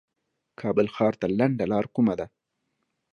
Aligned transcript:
کابل 0.59 0.87
ښار 0.95 1.13
ته 1.21 1.27
لنډه 1.39 1.65
لار 1.71 1.85
کومه 1.95 2.13
ده 2.19 2.25